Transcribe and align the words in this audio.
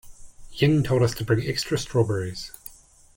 Ying 0.53 0.81
told 0.81 1.03
us 1.03 1.13
to 1.13 1.23
bring 1.23 1.47
extra 1.47 1.77
strawberries. 1.77 2.51